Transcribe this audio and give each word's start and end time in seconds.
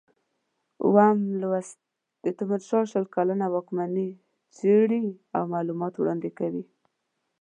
اووم 0.83 1.17
لوست 1.41 1.77
د 2.23 2.25
تیمورشاه 2.37 2.85
شل 2.91 3.05
کلنه 3.15 3.45
واکمني 3.53 4.09
څېړي 4.55 5.05
او 5.35 5.43
معلومات 5.53 5.93
وړاندې 5.97 6.29
کوي. 6.39 6.63